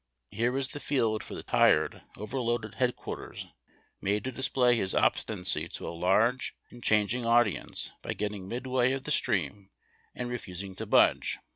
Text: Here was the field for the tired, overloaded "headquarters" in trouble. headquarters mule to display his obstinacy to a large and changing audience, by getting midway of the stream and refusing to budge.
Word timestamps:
Here 0.31 0.51
was 0.51 0.69
the 0.69 0.79
field 0.79 1.21
for 1.21 1.35
the 1.35 1.43
tired, 1.43 2.01
overloaded 2.17 2.73
"headquarters" 2.73 3.41
in 3.41 3.43
trouble. 3.43 3.55
headquarters 3.65 4.01
mule 4.01 4.21
to 4.21 4.31
display 4.31 4.75
his 4.75 4.95
obstinacy 4.95 5.67
to 5.67 5.87
a 5.87 5.91
large 5.93 6.55
and 6.71 6.81
changing 6.83 7.27
audience, 7.27 7.91
by 8.01 8.13
getting 8.13 8.47
midway 8.47 8.93
of 8.93 9.03
the 9.03 9.11
stream 9.11 9.69
and 10.15 10.27
refusing 10.31 10.73
to 10.77 10.87
budge. 10.87 11.37